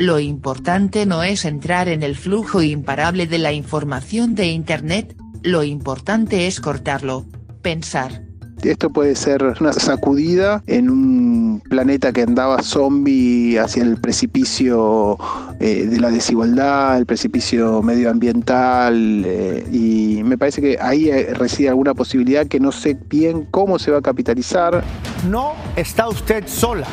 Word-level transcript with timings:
Lo 0.00 0.18
importante 0.18 1.04
no 1.04 1.22
es 1.22 1.44
entrar 1.44 1.86
en 1.86 2.02
el 2.02 2.16
flujo 2.16 2.62
imparable 2.62 3.26
de 3.26 3.36
la 3.36 3.52
información 3.52 4.34
de 4.34 4.46
Internet, 4.46 5.14
lo 5.42 5.62
importante 5.62 6.46
es 6.46 6.58
cortarlo, 6.58 7.26
pensar. 7.60 8.22
Esto 8.62 8.88
puede 8.88 9.14
ser 9.14 9.44
una 9.60 9.74
sacudida 9.74 10.62
en 10.66 10.88
un 10.88 11.62
planeta 11.68 12.14
que 12.14 12.22
andaba 12.22 12.62
zombie 12.62 13.58
hacia 13.58 13.82
el 13.82 14.00
precipicio 14.00 15.18
eh, 15.60 15.84
de 15.84 16.00
la 16.00 16.10
desigualdad, 16.10 16.96
el 16.96 17.04
precipicio 17.04 17.82
medioambiental, 17.82 19.22
eh, 19.26 19.66
y 19.70 20.22
me 20.24 20.38
parece 20.38 20.62
que 20.62 20.78
ahí 20.80 21.10
eh, 21.10 21.34
reside 21.34 21.68
alguna 21.68 21.92
posibilidad 21.92 22.46
que 22.46 22.58
no 22.58 22.72
sé 22.72 22.96
bien 23.06 23.44
cómo 23.50 23.78
se 23.78 23.90
va 23.90 23.98
a 23.98 24.02
capitalizar. 24.02 24.82
No 25.28 25.52
está 25.76 26.08
usted 26.08 26.44
sola. 26.46 26.86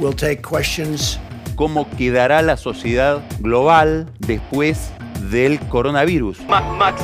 We'll 0.00 0.16
take 0.16 0.42
questions. 0.42 1.20
¿Cómo 1.58 1.88
quedará 1.98 2.40
la 2.40 2.56
sociedad 2.56 3.20
global 3.40 4.06
después 4.20 4.92
del 5.28 5.58
coronavirus? 5.58 6.38
Max, 6.46 7.02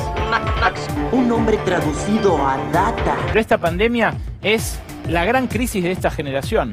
Max, 0.61 0.87
un 1.11 1.27
nombre 1.27 1.57
traducido 1.65 2.37
a 2.37 2.55
data. 2.71 3.17
Pero 3.27 3.39
esta 3.41 3.57
pandemia 3.57 4.13
es 4.41 4.79
la 5.09 5.25
gran 5.25 5.47
crisis 5.47 5.83
de 5.83 5.91
esta 5.91 6.09
generación. 6.09 6.71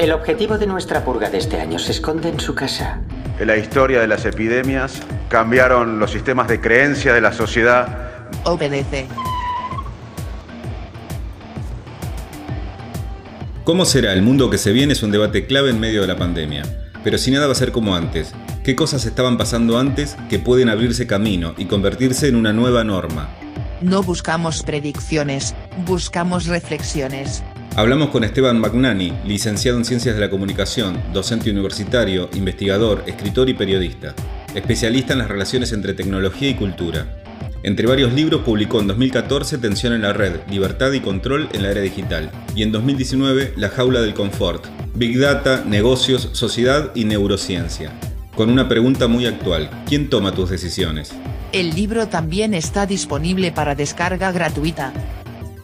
El 0.00 0.10
objetivo 0.10 0.58
de 0.58 0.66
nuestra 0.66 1.04
purga 1.04 1.30
de 1.30 1.38
este 1.38 1.60
año 1.60 1.78
se 1.78 1.92
esconde 1.92 2.28
en 2.28 2.40
su 2.40 2.56
casa. 2.56 3.00
En 3.38 3.46
la 3.46 3.56
historia 3.56 4.00
de 4.00 4.08
las 4.08 4.24
epidemias 4.24 5.00
cambiaron 5.28 6.00
los 6.00 6.10
sistemas 6.10 6.48
de 6.48 6.60
creencia 6.60 7.14
de 7.14 7.20
la 7.20 7.32
sociedad. 7.32 8.30
Obedece. 8.42 9.06
¿Cómo 13.62 13.84
será 13.84 14.12
el 14.12 14.22
mundo 14.22 14.50
que 14.50 14.58
se 14.58 14.72
viene? 14.72 14.94
Es 14.94 15.04
un 15.04 15.12
debate 15.12 15.46
clave 15.46 15.70
en 15.70 15.78
medio 15.78 16.00
de 16.00 16.08
la 16.08 16.16
pandemia. 16.16 16.81
Pero 17.04 17.18
si 17.18 17.30
nada 17.30 17.46
va 17.46 17.52
a 17.52 17.56
ser 17.56 17.72
como 17.72 17.96
antes, 17.96 18.32
¿qué 18.62 18.76
cosas 18.76 19.04
estaban 19.04 19.36
pasando 19.36 19.78
antes 19.78 20.16
que 20.28 20.38
pueden 20.38 20.68
abrirse 20.68 21.06
camino 21.06 21.54
y 21.58 21.64
convertirse 21.64 22.28
en 22.28 22.36
una 22.36 22.52
nueva 22.52 22.84
norma? 22.84 23.28
No 23.80 24.02
buscamos 24.02 24.62
predicciones, 24.62 25.54
buscamos 25.84 26.46
reflexiones. 26.46 27.42
Hablamos 27.74 28.10
con 28.10 28.22
Esteban 28.22 28.60
Magnani, 28.60 29.12
licenciado 29.24 29.78
en 29.78 29.84
Ciencias 29.84 30.14
de 30.14 30.20
la 30.20 30.30
Comunicación, 30.30 31.02
docente 31.12 31.50
universitario, 31.50 32.28
investigador, 32.34 33.02
escritor 33.06 33.48
y 33.48 33.54
periodista, 33.54 34.14
especialista 34.54 35.14
en 35.14 35.20
las 35.20 35.28
relaciones 35.28 35.72
entre 35.72 35.94
tecnología 35.94 36.50
y 36.50 36.54
cultura. 36.54 37.06
Entre 37.64 37.86
varios 37.86 38.12
libros 38.12 38.42
publicó 38.42 38.80
en 38.80 38.88
2014 38.88 39.58
Tensión 39.58 39.92
en 39.92 40.02
la 40.02 40.12
Red, 40.12 40.40
Libertad 40.50 40.90
y 40.92 41.00
Control 41.00 41.48
en 41.52 41.62
la 41.62 41.70
Era 41.70 41.80
Digital 41.80 42.30
y 42.56 42.64
en 42.64 42.72
2019 42.72 43.54
La 43.56 43.68
Jaula 43.68 44.00
del 44.00 44.14
Confort, 44.14 44.66
Big 44.94 45.16
Data, 45.18 45.62
Negocios, 45.64 46.30
Sociedad 46.32 46.90
y 46.96 47.04
Neurociencia. 47.04 47.92
Con 48.34 48.50
una 48.50 48.68
pregunta 48.68 49.06
muy 49.06 49.26
actual, 49.26 49.70
¿quién 49.86 50.10
toma 50.10 50.34
tus 50.34 50.50
decisiones? 50.50 51.12
El 51.52 51.70
libro 51.70 52.08
también 52.08 52.52
está 52.52 52.84
disponible 52.84 53.52
para 53.52 53.76
descarga 53.76 54.32
gratuita. 54.32 54.92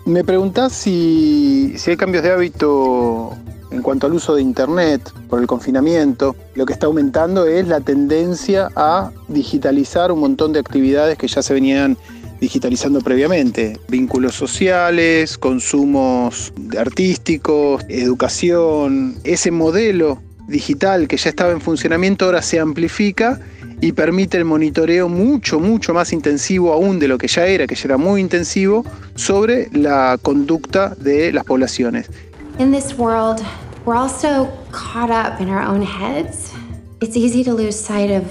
Me 0.05 0.23
preguntás 0.23 0.75
si, 0.75 1.75
si 1.79 1.91
hay 1.91 1.97
cambios 1.97 2.23
de 2.23 2.31
hábito 2.31 3.37
en 3.79 3.83
cuanto 3.83 4.07
al 4.07 4.13
uso 4.13 4.35
de 4.35 4.43
Internet 4.43 5.13
por 5.29 5.41
el 5.41 5.47
confinamiento, 5.47 6.35
lo 6.55 6.67
que 6.67 6.73
está 6.73 6.87
aumentando 6.87 7.47
es 7.47 7.67
la 7.69 7.81
tendencia 7.81 8.69
a 8.75 9.13
digitalizar 9.29 10.11
un 10.11 10.19
montón 10.21 10.53
de 10.53 10.59
actividades 10.59 11.17
que 11.17 11.29
ya 11.29 11.43
se 11.43 11.55
venían 11.55 11.97
digitalizando 12.41 13.01
previamente. 13.01 13.79
Vínculos 13.89 14.35
sociales, 14.35 15.39
consumos 15.39 16.53
artísticos, 16.77 17.85
educación. 17.89 19.17
Ese 19.25 19.51
modelo 19.51 20.21
digital 20.49 21.07
que 21.07 21.17
ya 21.17 21.31
estaba 21.31 21.53
en 21.53 21.61
funcionamiento 21.61 22.25
ahora 22.25 22.43
se 22.43 22.59
amplifica 22.59 23.41
y 23.81 23.93
permite 23.93 24.37
el 24.39 24.45
monitoreo 24.45 25.09
mucho, 25.09 25.61
mucho 25.61 25.95
más 25.95 26.13
intensivo 26.13 26.73
aún 26.73 26.99
de 26.99 27.07
lo 27.07 27.17
que 27.17 27.29
ya 27.29 27.47
era, 27.47 27.69
que 27.69 27.77
ya 27.77 27.85
era 27.85 27.97
muy 27.97 28.21
intensivo, 28.21 28.85
sobre 29.15 29.69
la 29.73 30.19
conducta 30.21 30.97
de 30.97 31.33
las 31.33 31.45
poblaciones. 31.45 32.11
In 32.59 32.73
this 32.73 32.93
world, 32.99 33.41
we're 33.89 33.97
all 33.97 34.11
so 34.11 34.47
caught 34.71 35.11
up 35.11 35.41
in 35.41 35.49
our 35.49 35.63
own 35.63 35.81
heads. 35.81 36.53
It's 37.01 37.17
easy 37.17 37.43
to 37.45 37.55
lose 37.55 37.75
sight 37.75 38.11
of 38.11 38.23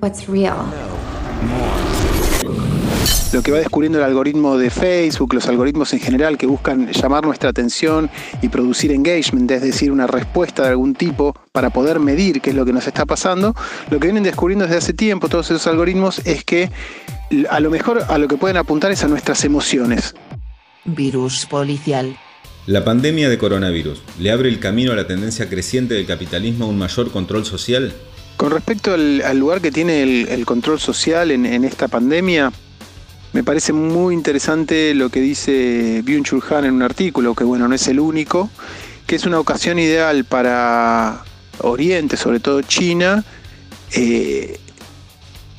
what's 0.00 0.28
real. 0.28 0.56
Lo 3.32 3.40
que 3.42 3.52
va 3.52 3.58
descubriendo 3.58 3.98
el 3.98 4.04
algoritmo 4.04 4.58
de 4.58 4.68
Facebook, 4.70 5.34
los 5.34 5.46
algoritmos 5.46 5.92
en 5.92 6.00
general 6.00 6.36
que 6.36 6.46
buscan 6.46 6.90
llamar 6.90 7.24
nuestra 7.24 7.50
atención 7.50 8.10
y 8.42 8.48
producir 8.48 8.90
engagement, 8.90 9.48
es 9.52 9.62
decir, 9.62 9.92
una 9.92 10.08
respuesta 10.08 10.64
de 10.64 10.70
algún 10.70 10.96
tipo 10.96 11.36
para 11.52 11.70
poder 11.70 12.00
medir 12.00 12.40
qué 12.40 12.50
es 12.50 12.56
lo 12.56 12.64
que 12.64 12.72
nos 12.72 12.88
está 12.88 13.06
pasando, 13.06 13.54
lo 13.90 14.00
que 14.00 14.08
vienen 14.08 14.24
descubriendo 14.24 14.64
desde 14.64 14.78
hace 14.78 14.92
tiempo 14.92 15.28
todos 15.28 15.52
esos 15.52 15.68
algoritmos 15.68 16.20
es 16.26 16.42
que 16.44 16.68
a 17.48 17.60
lo 17.60 17.70
mejor 17.70 18.02
a 18.08 18.18
lo 18.18 18.26
que 18.26 18.36
pueden 18.36 18.56
apuntar 18.56 18.90
es 18.90 19.04
a 19.04 19.06
nuestras 19.06 19.44
emociones. 19.44 20.16
Virus 20.84 21.46
policial. 21.46 22.16
La 22.66 22.84
pandemia 22.84 23.28
de 23.28 23.38
coronavirus 23.38 24.02
le 24.18 24.30
abre 24.30 24.48
el 24.48 24.60
camino 24.60 24.92
a 24.92 24.96
la 24.96 25.06
tendencia 25.06 25.48
creciente 25.48 25.94
del 25.94 26.06
capitalismo 26.06 26.66
a 26.66 26.68
un 26.68 26.78
mayor 26.78 27.10
control 27.10 27.44
social. 27.46 27.92
Con 28.36 28.50
respecto 28.50 28.92
al, 28.92 29.38
lugar 29.38 29.60
que 29.60 29.72
tiene 29.72 30.02
el, 30.02 30.46
control 30.46 30.78
social 30.78 31.30
en, 31.30 31.64
esta 31.64 31.88
pandemia, 31.88 32.52
me 33.32 33.42
parece 33.42 33.72
muy 33.72 34.14
interesante 34.14 34.94
lo 34.94 35.08
que 35.08 35.20
dice 35.20 36.02
Byung-Chul 36.04 36.42
Han 36.50 36.66
en 36.66 36.74
un 36.74 36.82
artículo, 36.82 37.34
que 37.34 37.44
bueno, 37.44 37.66
no 37.66 37.74
es 37.74 37.88
el 37.88 37.98
único, 37.98 38.50
que 39.06 39.16
es 39.16 39.24
una 39.24 39.40
ocasión 39.40 39.78
ideal 39.78 40.24
para 40.24 41.24
Oriente, 41.58 42.16
sobre 42.16 42.40
todo 42.40 42.62
China, 42.62 43.24
eh, 43.92 44.58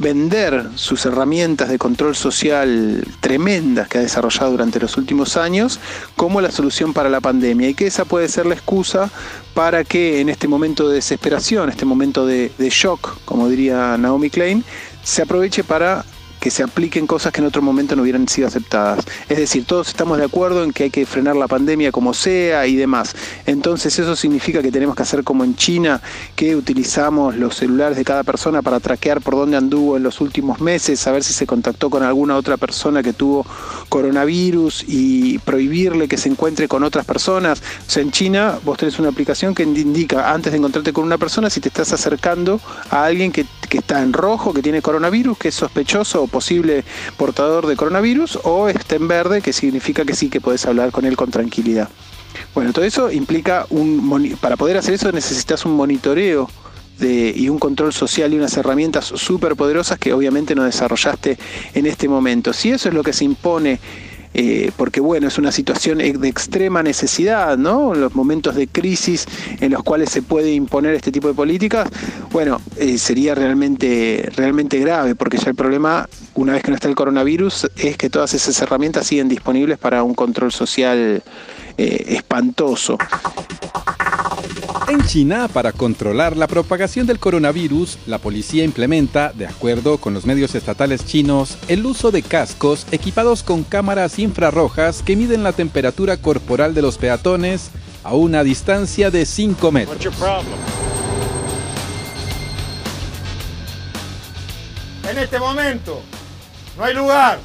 vender 0.01 0.67
sus 0.75 1.05
herramientas 1.05 1.69
de 1.69 1.77
control 1.77 2.15
social 2.15 3.05
tremendas 3.19 3.87
que 3.87 3.99
ha 3.99 4.01
desarrollado 4.01 4.51
durante 4.51 4.79
los 4.79 4.97
últimos 4.97 5.37
años 5.37 5.79
como 6.15 6.41
la 6.41 6.51
solución 6.51 6.93
para 6.93 7.09
la 7.09 7.21
pandemia 7.21 7.69
y 7.69 7.73
que 7.73 7.87
esa 7.87 8.03
puede 8.03 8.27
ser 8.27 8.45
la 8.45 8.55
excusa 8.55 9.09
para 9.53 9.83
que 9.83 10.19
en 10.19 10.29
este 10.29 10.47
momento 10.47 10.89
de 10.89 10.95
desesperación, 10.95 11.69
este 11.69 11.85
momento 11.85 12.25
de, 12.25 12.51
shock, 12.57 13.19
como 13.25 13.47
diría 13.47 13.97
Naomi 13.97 14.29
Klein, 14.29 14.63
se 15.03 15.21
aproveche 15.21 15.63
para 15.63 16.05
que 16.41 16.49
se 16.49 16.63
apliquen 16.63 17.05
cosas 17.05 17.31
que 17.31 17.39
en 17.39 17.45
otro 17.45 17.61
momento 17.61 17.95
no 17.95 18.01
hubieran 18.01 18.27
sido 18.27 18.47
aceptadas. 18.47 19.05
Es 19.29 19.37
decir, 19.37 19.63
todos 19.63 19.89
estamos 19.89 20.17
de 20.17 20.25
acuerdo 20.25 20.63
en 20.63 20.73
que 20.73 20.85
hay 20.85 20.89
que 20.89 21.05
frenar 21.05 21.35
la 21.35 21.47
pandemia 21.47 21.91
como 21.91 22.15
sea 22.15 22.65
y 22.65 22.75
demás. 22.75 23.15
Entonces 23.45 23.97
eso 23.99 24.15
significa 24.15 24.63
que 24.63 24.71
tenemos 24.71 24.95
que 24.95 25.03
hacer 25.03 25.23
como 25.23 25.43
en 25.43 25.55
China, 25.55 26.01
que 26.35 26.55
utilizamos 26.55 27.35
los 27.35 27.55
celulares 27.55 27.95
de 27.95 28.03
cada 28.03 28.23
persona 28.23 28.63
para 28.63 28.79
traquear 28.79 29.21
por 29.21 29.35
dónde 29.35 29.55
anduvo 29.55 29.97
en 29.97 30.03
los 30.03 30.19
últimos 30.19 30.59
meses, 30.59 30.99
saber 30.99 31.23
si 31.23 31.31
se 31.31 31.45
contactó 31.45 31.91
con 31.91 32.01
alguna 32.01 32.35
otra 32.35 32.57
persona 32.57 33.03
que 33.03 33.13
tuvo 33.13 33.45
coronavirus 33.89 34.83
y 34.87 35.37
prohibirle 35.39 36.07
que 36.07 36.17
se 36.17 36.29
encuentre 36.29 36.67
con 36.67 36.83
otras 36.83 37.05
personas. 37.05 37.61
O 37.87 37.89
sea, 37.91 38.01
en 38.01 38.09
China 38.09 38.57
vos 38.65 38.79
tenés 38.79 38.97
una 38.97 39.09
aplicación 39.09 39.53
que 39.53 39.61
indica 39.61 40.33
antes 40.33 40.51
de 40.51 40.57
encontrarte 40.57 40.91
con 40.91 41.03
una 41.05 41.19
persona 41.19 41.51
si 41.51 41.59
te 41.59 41.67
estás 41.67 41.93
acercando 41.93 42.59
a 42.89 43.05
alguien 43.05 43.31
que, 43.31 43.45
que 43.71 43.77
está 43.77 44.01
en 44.01 44.11
rojo, 44.11 44.53
que 44.53 44.61
tiene 44.61 44.81
coronavirus, 44.81 45.37
que 45.37 45.47
es 45.47 45.55
sospechoso 45.55 46.23
o 46.23 46.27
posible 46.27 46.83
portador 47.15 47.67
de 47.67 47.77
coronavirus, 47.77 48.39
o 48.43 48.67
está 48.67 48.97
en 48.97 49.07
verde, 49.07 49.41
que 49.41 49.53
significa 49.53 50.03
que 50.03 50.13
sí 50.13 50.29
que 50.29 50.41
puedes 50.41 50.65
hablar 50.65 50.91
con 50.91 51.05
él 51.05 51.15
con 51.15 51.31
tranquilidad. 51.31 51.87
Bueno, 52.53 52.73
todo 52.73 52.83
eso 52.83 53.09
implica 53.09 53.65
un 53.69 54.37
para 54.41 54.57
poder 54.57 54.75
hacer 54.75 54.93
eso 54.95 55.09
necesitas 55.13 55.63
un 55.65 55.77
monitoreo 55.77 56.49
y 56.99 57.47
un 57.47 57.59
control 57.59 57.93
social 57.93 58.33
y 58.33 58.35
unas 58.35 58.55
herramientas 58.57 59.05
súper 59.05 59.55
poderosas 59.55 59.97
que 59.97 60.11
obviamente 60.11 60.53
no 60.53 60.65
desarrollaste 60.65 61.37
en 61.73 61.85
este 61.85 62.09
momento. 62.09 62.51
Si 62.51 62.71
eso 62.71 62.89
es 62.89 62.93
lo 62.93 63.03
que 63.03 63.13
se 63.13 63.23
impone 63.23 63.79
eh, 64.33 64.71
porque 64.77 65.01
bueno, 65.01 65.27
es 65.27 65.37
una 65.37 65.51
situación 65.51 65.97
de 65.97 66.27
extrema 66.27 66.83
necesidad, 66.83 67.57
¿no? 67.57 67.93
Los 67.93 68.15
momentos 68.15 68.55
de 68.55 68.67
crisis 68.67 69.25
en 69.59 69.71
los 69.71 69.83
cuales 69.83 70.09
se 70.09 70.21
puede 70.21 70.53
imponer 70.53 70.95
este 70.95 71.11
tipo 71.11 71.27
de 71.27 71.33
políticas, 71.33 71.89
bueno, 72.31 72.61
eh, 72.77 72.97
sería 72.97 73.35
realmente, 73.35 74.29
realmente 74.35 74.79
grave, 74.79 75.15
porque 75.15 75.37
ya 75.37 75.49
el 75.49 75.55
problema, 75.55 76.07
una 76.35 76.53
vez 76.53 76.63
que 76.63 76.71
no 76.71 76.75
está 76.75 76.87
el 76.87 76.95
coronavirus, 76.95 77.69
es 77.77 77.97
que 77.97 78.09
todas 78.09 78.33
esas 78.33 78.59
herramientas 78.61 79.07
siguen 79.07 79.27
disponibles 79.27 79.77
para 79.77 80.03
un 80.03 80.13
control 80.13 80.51
social 80.51 81.21
eh, 81.77 82.05
espantoso. 82.09 82.97
En 84.91 85.05
China, 85.05 85.47
para 85.47 85.71
controlar 85.71 86.35
la 86.35 86.47
propagación 86.47 87.07
del 87.07 87.17
coronavirus, 87.17 87.97
la 88.07 88.17
policía 88.17 88.65
implementa, 88.65 89.31
de 89.31 89.47
acuerdo 89.47 89.99
con 89.99 90.13
los 90.13 90.25
medios 90.25 90.53
estatales 90.53 91.05
chinos, 91.05 91.57
el 91.69 91.85
uso 91.85 92.11
de 92.11 92.21
cascos 92.21 92.85
equipados 92.91 93.41
con 93.41 93.63
cámaras 93.63 94.19
infrarrojas 94.19 95.01
que 95.01 95.15
miden 95.15 95.43
la 95.43 95.53
temperatura 95.53 96.17
corporal 96.17 96.73
de 96.73 96.81
los 96.81 96.97
peatones 96.97 97.71
a 98.03 98.15
una 98.15 98.43
distancia 98.43 99.09
de 99.09 99.25
5 99.25 99.71
metros. 99.71 100.13
En 105.09 105.17
este 105.17 105.39
momento 105.39 106.01
no 106.77 106.83
hay 106.83 106.93
lugar 106.93 107.39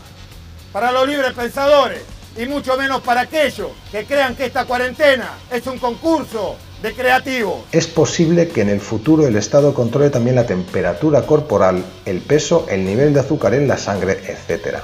para 0.72 0.90
los 0.90 1.06
libres 1.06 1.32
pensadores 1.32 2.02
y 2.36 2.46
mucho 2.46 2.76
menos 2.76 3.02
para 3.02 3.20
aquellos 3.20 3.68
que 3.92 4.04
crean 4.04 4.34
que 4.34 4.46
esta 4.46 4.64
cuarentena 4.64 5.34
es 5.52 5.64
un 5.68 5.78
concurso 5.78 6.56
de 6.82 6.92
creativo. 6.92 7.64
Es 7.72 7.86
posible 7.86 8.48
que 8.48 8.60
en 8.62 8.68
el 8.68 8.80
futuro 8.80 9.26
el 9.26 9.36
Estado 9.36 9.74
controle 9.74 10.10
también 10.10 10.36
la 10.36 10.46
temperatura 10.46 11.22
corporal, 11.22 11.84
el 12.04 12.20
peso, 12.20 12.66
el 12.68 12.84
nivel 12.84 13.14
de 13.14 13.20
azúcar 13.20 13.54
en 13.54 13.68
la 13.68 13.76
sangre, 13.76 14.18
etc. 14.26 14.78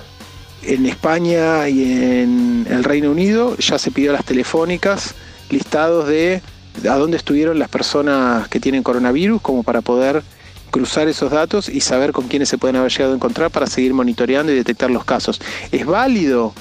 En 0.63 0.87
España 0.87 1.69
y 1.69 1.83
en 1.83 2.67
el 2.71 2.85
Reino 2.85 3.11
Unido 3.11 3.57
ya 3.57 3.79
se 3.79 3.91
pidió 3.91 4.11
a 4.11 4.15
las 4.15 4.25
telefónicas 4.25 5.15
listados 5.51 6.09
de 6.09 6.41
a 6.89 6.97
dónde 6.97 7.17
estuvieron 7.17 7.59
las 7.59 7.69
personas 7.69 8.49
que 8.49 8.59
tienen 8.59 8.83
coronavirus 8.83 9.43
como 9.43 9.63
para 9.63 9.83
poder 9.83 10.23
cruzar 10.71 11.07
esos 11.07 11.31
datos 11.31 11.69
y 11.69 11.81
saber 11.81 12.13
con 12.13 12.29
quiénes 12.29 12.49
se 12.49 12.59
pueden 12.59 12.77
haber 12.77 12.91
llegado 12.91 13.13
a 13.13 13.17
encontrar 13.17 13.51
para 13.51 13.67
seguir 13.67 13.93
monitoreando 13.93 14.51
y 14.51 14.55
detectar 14.55 14.91
los 14.91 15.05
casos. 15.05 15.41
¿Es 15.71 15.85
válido? 15.85 16.55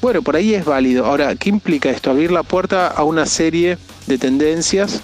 Bueno, 0.00 0.22
por 0.22 0.36
ahí 0.36 0.54
es 0.54 0.64
válido. 0.64 1.06
Ahora, 1.06 1.34
¿qué 1.34 1.48
implica 1.48 1.90
esto? 1.90 2.10
Abrir 2.10 2.30
la 2.30 2.42
puerta 2.42 2.86
a 2.86 3.02
una 3.02 3.26
serie 3.26 3.78
de 4.06 4.18
tendencias 4.18 5.00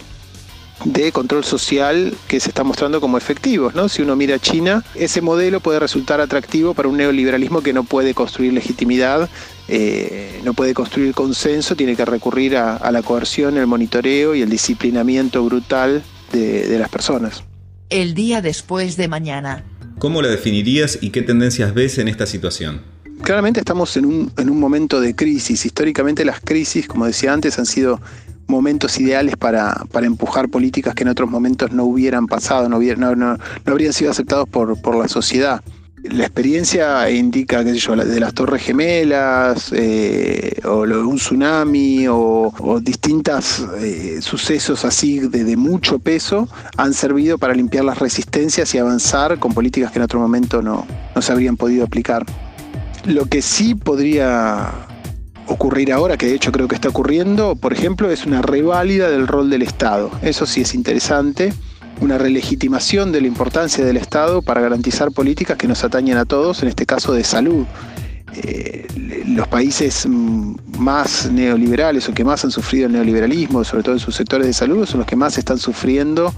de 0.85 1.12
control 1.12 1.44
social 1.44 2.14
que 2.29 2.41
se 2.41 2.50
está 2.50 2.62
mostrando 2.62 3.00
como 3.00 3.17
efectivos, 3.17 3.75
¿no? 3.75 3.88
Si 3.88 4.02
uno 4.02 4.17
mira 4.17 4.37
a 4.37 4.38
China, 4.38 4.85
ese 4.94 5.20
modelo 5.20 5.61
puede 5.61 5.79
resultar 5.79 6.20
atractivo 6.20 6.75
para 6.75 6.88
un 6.88 6.96
neoliberalismo 6.96 7.62
que 7.62 7.73
no 7.73 7.85
puede 7.85 8.14
construir 8.14 8.52
legitimidad, 8.52 9.29
eh, 9.69 10.41
no 10.44 10.52
puede 10.52 10.75
construir 10.75 11.14
consenso, 11.14 11.75
tiene 11.75 11.96
que 11.96 12.05
recurrir 12.05 12.56
a, 12.56 12.91
la 12.91 13.02
coerción, 13.02 13.56
el 13.56 13.67
monitoreo 13.67 14.35
y 14.35 14.43
el 14.43 14.50
disciplinamiento 14.50 15.43
brutal 15.44 16.02
de, 16.32 16.69
de 16.69 16.79
las 16.79 16.88
personas. 16.88 17.44
El 17.88 18.14
día 18.14 18.43
después 18.43 18.96
de 18.96 19.08
mañana. 19.08 19.64
¿Cómo 19.99 20.23
la 20.23 20.29
definirías 20.29 20.99
y 21.00 21.11
qué 21.11 21.23
tendencias 21.23 21.73
ves 21.73 21.99
en 21.99 22.08
esta 22.08 22.26
situación? 22.26 22.94
Claramente 23.22 23.61
estamos 23.61 23.96
en 23.96 24.05
un, 24.05 24.32
en 24.37 24.50
un 24.50 24.61
momento 24.61 25.00
de 25.00 25.14
crisis. 25.14 25.64
Históricamente 25.64 26.25
las 26.25 26.40
crisis, 26.40 26.87
como 26.87 27.06
decía 27.06 27.32
antes, 27.32 27.58
han 27.58 27.66
sido 27.66 28.00
momentos 28.46 28.99
ideales 29.00 29.37
para, 29.37 29.84
para, 29.90 30.06
empujar 30.06 30.49
políticas 30.49 30.94
que 30.94 31.02
en 31.02 31.08
otros 31.08 31.31
momentos 31.31 31.72
no 31.72 31.84
hubieran 31.84 32.26
pasado, 32.26 32.69
no, 32.69 32.78
no, 32.78 33.16
no, 33.16 33.38
habrían 33.64 33.93
sido 33.93 34.11
aceptados 34.11 34.49
por, 34.49 34.81
por, 34.81 34.96
la 34.96 35.08
sociedad. 35.08 35.62
La 36.02 36.25
experiencia 36.25 37.08
indica, 37.11 37.64
qué 37.64 37.70
sé 37.70 37.78
yo, 37.78 37.96
de 37.96 38.20
las 38.20 38.34
torres 38.34 38.62
gemelas, 38.62 39.72
eh, 39.72 40.60
o 40.64 40.81
un 40.82 41.17
tsunami, 41.17 42.06
o, 42.08 42.52
o 42.58 42.81
distintos 42.81 43.64
eh, 43.78 44.19
sucesos 44.20 44.84
así 44.84 45.20
de, 45.20 45.44
de, 45.44 45.56
mucho 45.56 45.99
peso, 45.99 46.46
han 46.76 46.93
servido 46.93 47.38
para 47.38 47.55
limpiar 47.55 47.87
las 47.87 47.99
resistencias 47.99 48.75
y 48.75 48.78
avanzar 48.78 49.38
con 49.38 49.55
políticas 49.55 49.93
que 49.93 49.99
en 49.99 50.02
otro 50.02 50.20
momento 50.20 50.60
no, 50.60 50.87
no 51.14 51.22
se 51.22 51.32
habrían 51.32 51.56
podido 51.56 51.87
aplicar. 51.87 52.26
Lo 53.05 53.27
que 53.27 53.43
sí 53.43 53.75
podría 53.75 54.73
ocurrir 55.47 55.93
ahora, 55.93 56.17
que 56.17 56.27
de 56.27 56.35
hecho 56.35 56.53
creo 56.53 56.69
que 56.69 56.75
está 56.75 56.89
ocurriendo, 56.89 57.55
por 57.56 57.73
ejemplo, 57.73 58.11
es 58.11 58.25
una 58.25 58.43
reválida 58.43 59.11
del 59.11 59.27
rol 59.27 59.51
del 59.51 59.62
Estado. 59.62 60.11
Eso 60.23 60.47
sí 60.47 60.62
es 60.62 60.75
interesante, 60.75 61.53
una 62.01 62.19
relegitimación 62.19 63.12
de 63.12 63.21
la 63.21 63.27
importancia 63.27 63.85
del 63.85 63.97
Estado 63.97 64.43
para 64.43 64.61
garantizar 64.61 65.12
políticas 65.12 65.56
que 65.56 65.69
nos 65.69 65.85
atañen 65.85 66.17
a 66.17 66.25
todos, 66.25 66.62
en 66.62 66.69
este 66.69 66.87
caso 66.87 67.12
de 67.12 67.25
salud. 67.25 67.67
Eh, 68.37 68.87
los 69.27 69.47
países 69.49 70.06
más 70.09 71.31
neoliberales 71.31 72.09
o 72.09 72.15
que 72.15 72.25
más 72.25 72.45
han 72.45 72.51
sufrido 72.51 72.87
el 72.87 72.93
neoliberalismo, 72.93 73.62
sobre 73.65 73.83
todo 73.83 73.95
en 73.95 74.01
sus 74.01 74.17
sectores 74.17 74.47
de 74.47 74.53
salud, 74.53 74.87
son 74.87 75.01
los 75.01 75.06
que 75.06 75.17
más 75.17 75.39
están 75.39 75.59
sufriendo 75.59 76.33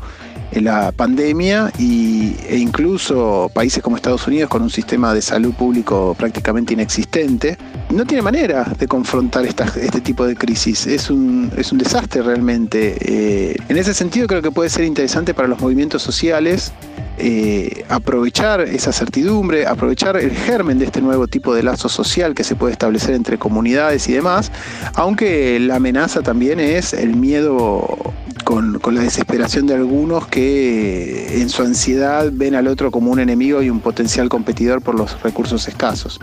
la 0.52 0.92
pandemia 0.92 1.72
y, 1.78 2.34
e 2.48 2.56
incluso 2.56 3.50
países 3.52 3.82
como 3.82 3.96
Estados 3.96 4.26
Unidos 4.26 4.48
con 4.48 4.62
un 4.62 4.70
sistema 4.70 5.12
de 5.12 5.22
salud 5.22 5.52
público 5.54 6.14
prácticamente 6.18 6.74
inexistente, 6.74 7.58
no 7.90 8.04
tiene 8.04 8.22
manera 8.22 8.64
de 8.78 8.88
confrontar 8.88 9.44
este 9.44 10.00
tipo 10.00 10.26
de 10.26 10.34
crisis. 10.34 10.86
Es 10.86 11.10
un, 11.10 11.50
es 11.56 11.72
un 11.72 11.78
desastre 11.78 12.22
realmente. 12.22 12.96
Eh, 13.00 13.56
en 13.68 13.76
ese 13.76 13.94
sentido 13.94 14.26
creo 14.26 14.42
que 14.42 14.50
puede 14.50 14.70
ser 14.70 14.84
interesante 14.84 15.34
para 15.34 15.48
los 15.48 15.60
movimientos 15.60 16.02
sociales 16.02 16.72
eh, 17.18 17.84
aprovechar 17.88 18.60
esa 18.60 18.92
certidumbre, 18.92 19.66
aprovechar 19.66 20.16
el 20.16 20.32
germen 20.32 20.78
de 20.78 20.84
este 20.86 21.00
nuevo 21.00 21.26
tipo 21.26 21.54
de 21.54 21.62
lazo 21.62 21.88
social 21.88 22.34
que 22.34 22.44
se 22.44 22.56
puede 22.56 22.72
establecer 22.72 23.14
entre 23.14 23.38
comunidades 23.38 24.08
y 24.08 24.12
demás, 24.12 24.52
aunque 24.94 25.58
la 25.60 25.76
amenaza 25.76 26.22
también 26.22 26.60
es 26.60 26.92
el 26.92 27.16
miedo 27.16 28.14
con, 28.44 28.80
la 28.94 29.00
desesperación 29.00 29.66
de 29.66 29.74
algunos 29.74 30.26
que 30.28 31.40
en 31.40 31.48
su 31.48 31.62
ansiedad 31.62 32.30
ven 32.32 32.54
al 32.54 32.68
otro 32.68 32.90
como 32.90 33.10
un 33.10 33.18
enemigo 33.18 33.60
y 33.62 33.70
un 33.70 33.80
potencial 33.80 34.28
competidor 34.28 34.82
por 34.82 34.94
los 34.94 35.20
recursos 35.22 35.66
escasos. 35.68 36.20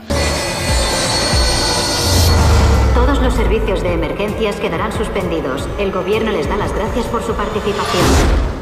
Todos 2.94 3.22
los 3.22 3.34
servicios 3.34 3.84
de 3.84 3.94
emergencias 3.94 4.56
quedarán 4.56 4.92
suspendidos. 4.94 5.68
El 5.80 5.92
gobierno 5.92 6.32
les 6.32 6.48
da 6.48 6.56
las 6.56 6.74
gracias 6.74 7.06
por 7.08 7.24
su 7.24 7.34
participación. 7.34 8.53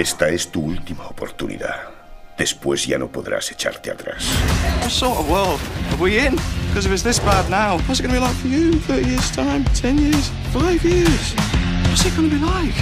Esta 0.00 0.30
es 0.30 0.50
tu 0.50 0.62
última 0.62 1.06
oportunidad. 1.08 1.76
Después 2.38 2.86
ya 2.86 2.96
no 2.96 3.12
podrás 3.12 3.52
echarte 3.52 3.90
atrás. 3.90 4.24
What 4.80 4.88
sort 4.88 5.18
of 5.18 5.28
world 5.28 5.60
are 5.92 6.02
we 6.02 6.26
in? 6.26 6.36
Because 6.68 6.86
if 6.86 6.92
it's 6.92 7.02
this 7.02 7.20
bad 7.20 7.50
now, 7.50 7.76
what's 7.86 8.00
it 8.00 8.06
going 8.06 8.14
to 8.14 8.18
be 8.18 8.26
like 8.26 8.34
for 8.36 8.48
you 8.48 8.72
in 8.72 8.80
30 8.80 9.10
years' 9.10 9.30
time, 9.30 9.62
10 9.78 9.98
years, 9.98 10.30
5 10.54 10.84
years? 10.86 11.34
What's 11.86 12.06
it 12.06 12.16
going 12.16 12.30
to 12.30 12.34
be 12.34 12.42
like? 12.42 12.74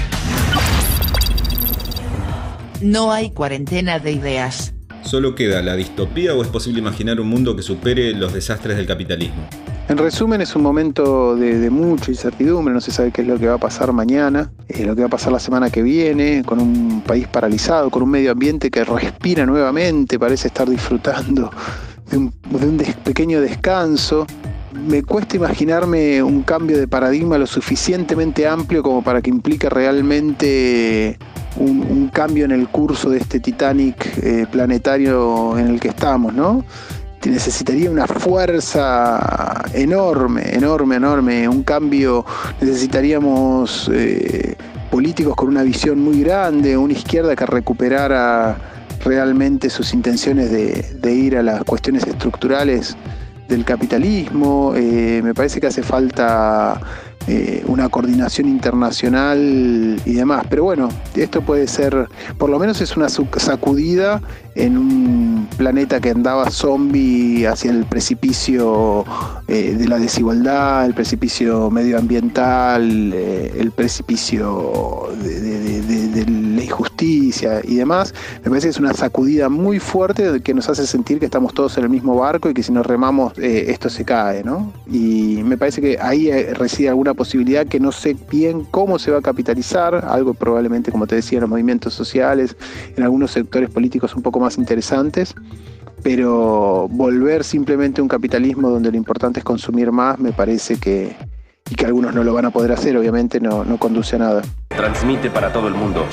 No 2.80 3.10
hay 3.10 3.30
cuarentena 3.30 3.98
de 3.98 4.12
ideas. 4.12 4.72
¿Solo 5.02 5.34
queda 5.34 5.60
la 5.60 5.74
distopía 5.74 6.36
o 6.36 6.42
es 6.42 6.48
posible 6.48 6.78
imaginar 6.78 7.18
un 7.18 7.26
mundo 7.26 7.56
que 7.56 7.62
supere 7.62 8.12
los 8.12 8.32
desastres 8.32 8.76
del 8.76 8.86
capitalismo? 8.86 9.48
En 9.88 9.96
resumen, 9.96 10.42
es 10.42 10.54
un 10.54 10.62
momento 10.62 11.34
de, 11.34 11.70
mucha 11.70 12.10
incertidumbre, 12.10 12.74
no 12.74 12.80
se 12.82 12.90
sabe 12.90 13.10
qué 13.10 13.22
es 13.22 13.26
lo 13.26 13.38
que 13.38 13.46
va 13.48 13.54
a 13.54 13.58
pasar 13.58 13.90
mañana, 13.94 14.50
eh, 14.68 14.84
lo 14.84 14.94
que 14.94 15.00
va 15.00 15.06
a 15.06 15.10
pasar 15.10 15.32
la 15.32 15.38
semana 15.38 15.70
que 15.70 15.80
viene, 15.80 16.42
con 16.44 16.60
un 16.60 17.00
país 17.00 17.26
paralizado, 17.26 17.88
con 17.88 18.02
un 18.02 18.10
medio 18.10 18.30
ambiente 18.30 18.70
que 18.70 18.84
respira 18.84 19.46
nuevamente, 19.46 20.18
parece 20.18 20.48
estar 20.48 20.68
disfrutando 20.68 21.50
de 22.10 22.18
un, 22.18 22.30
pequeño 23.02 23.40
descanso. 23.40 24.26
Me 24.74 25.02
cuesta 25.02 25.36
imaginarme 25.36 26.22
un 26.22 26.42
cambio 26.42 26.76
de 26.76 26.86
paradigma 26.86 27.38
lo 27.38 27.46
suficientemente 27.46 28.46
amplio 28.46 28.82
como 28.82 29.02
para 29.02 29.22
que 29.22 29.30
implique 29.30 29.70
realmente 29.70 31.18
un, 31.56 32.10
cambio 32.12 32.44
en 32.44 32.52
el 32.52 32.68
curso 32.68 33.08
de 33.08 33.18
este 33.18 33.40
Titanic 33.40 34.18
eh, 34.22 34.46
planetario 34.50 35.56
en 35.56 35.68
el 35.68 35.80
que 35.80 35.88
estamos, 35.88 36.34
¿no? 36.34 36.64
Necesitaría 37.28 37.90
una 37.90 38.06
fuerza 38.06 39.64
enorme, 39.72 40.54
enorme, 40.54 40.96
enorme, 40.96 41.48
un 41.48 41.62
cambio, 41.62 42.24
necesitaríamos 42.60 43.90
eh, 43.92 44.56
políticos 44.90 45.36
con 45.36 45.48
una 45.48 45.62
visión 45.62 46.00
muy 46.00 46.22
grande, 46.22 46.76
una 46.76 46.92
izquierda 46.92 47.36
que 47.36 47.46
recuperara 47.46 48.56
realmente 49.04 49.70
sus 49.70 49.94
intenciones 49.94 50.50
de, 50.50 51.12
ir 51.12 51.36
a 51.36 51.42
las 51.42 51.64
cuestiones 51.64 52.06
estructurales 52.06 52.96
del 53.48 53.64
capitalismo, 53.64 54.74
eh, 54.76 55.20
me 55.22 55.34
parece 55.34 55.60
que 55.60 55.68
hace 55.68 55.82
falta 55.82 56.80
eh, 57.30 57.62
una 57.66 57.90
coordinación 57.90 58.48
internacional 58.48 60.00
y 60.06 60.14
demás. 60.14 60.46
Pero 60.48 60.64
bueno, 60.64 60.88
esto 61.14 61.42
puede 61.42 61.66
ser, 61.66 62.08
por 62.38 62.48
lo 62.48 62.58
menos 62.58 62.80
es 62.80 62.96
una 62.96 63.10
sacudida 63.10 64.22
en 64.54 64.78
un 64.78 65.46
planeta 65.58 66.00
que 66.00 66.10
andaba 66.10 66.50
zombie 66.50 67.46
hacia 67.46 67.70
el 67.70 67.84
precipicio 67.84 69.04
eh, 69.46 69.74
de 69.76 69.88
la 69.88 69.98
desigualdad, 69.98 70.86
el 70.86 70.94
precipicio 70.94 71.70
medioambiental, 71.70 73.12
eh, 73.12 73.52
el 73.58 73.72
precipicio 73.72 75.10
de, 75.22 76.24
la 76.26 76.47
injusticia 76.68 77.60
y 77.64 77.76
demás. 77.76 78.14
Me 78.44 78.50
parece 78.50 78.68
que 78.68 78.70
es 78.70 78.78
una 78.78 78.94
sacudida 78.94 79.48
muy 79.48 79.78
fuerte 79.80 80.40
que 80.40 80.54
nos 80.54 80.68
hace 80.68 80.86
sentir 80.86 81.18
que 81.18 81.26
estamos 81.26 81.54
todos 81.54 81.76
en 81.78 81.84
el 81.84 81.90
mismo 81.90 82.14
barco 82.16 82.48
y 82.50 82.54
que 82.54 82.62
si 82.62 82.72
nos 82.72 82.86
remamos 82.86 83.32
esto 83.38 83.90
se 83.90 84.04
cae, 84.04 84.44
¿no? 84.44 84.72
Y 84.90 85.42
me 85.44 85.56
parece 85.56 85.80
que 85.80 85.98
ahí 86.00 86.30
reside 86.54 86.88
alguna 86.88 87.14
posibilidad 87.14 87.66
que 87.66 87.80
no 87.80 87.92
sé 87.92 88.16
bien 88.30 88.64
cómo 88.70 88.98
se 88.98 89.10
va 89.10 89.18
a 89.18 89.22
capitalizar, 89.22 90.04
algo 90.06 90.34
probablemente, 90.34 90.92
como 90.92 91.06
te 91.06 91.16
decía, 91.16 91.38
en 91.38 91.42
los 91.42 91.50
movimientos 91.50 91.94
sociales, 91.94 92.56
en 92.96 93.02
algunos 93.02 93.30
sectores 93.32 93.70
políticos 93.70 94.14
un 94.14 94.22
poco 94.22 94.40
más 94.40 94.58
interesantes, 94.58 95.34
pero 96.02 96.88
volver 96.90 97.44
simplemente 97.44 98.00
a 98.00 98.02
un 98.02 98.08
capitalismo 98.08 98.70
donde 98.70 98.90
lo 98.90 98.96
importante 98.96 99.40
es 99.40 99.44
consumir 99.44 99.90
más, 99.92 100.18
me 100.18 100.32
parece 100.32 100.76
que, 100.76 101.16
y 101.70 101.74
que 101.74 101.86
algunos 101.86 102.14
no 102.14 102.24
lo 102.24 102.32
van 102.34 102.46
a 102.46 102.50
poder 102.50 102.72
hacer, 102.72 102.96
obviamente 102.96 103.40
no, 103.40 103.64
no 103.64 103.78
conduce 103.78 104.16
a 104.16 104.18
nada. 104.20 104.42
Transmite 104.78 105.28
para 105.28 105.52
todo 105.52 105.66
el 105.66 105.74
mundo. 105.74 106.06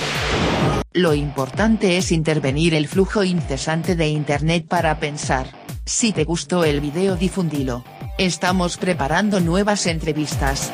Lo 0.92 1.14
importante 1.14 1.98
es 1.98 2.12
intervenir 2.12 2.74
el 2.74 2.88
flujo 2.88 3.24
incesante 3.24 3.96
de 3.96 4.08
Internet 4.08 4.66
para 4.68 5.00
pensar. 5.00 5.46
Si 5.86 6.12
te 6.12 6.24
gustó 6.24 6.64
el 6.64 6.82
video 6.82 7.16
difundilo. 7.16 7.84
Estamos 8.18 8.78
preparando 8.78 9.40
nuevas 9.40 9.86
entrevistas. 9.86 10.74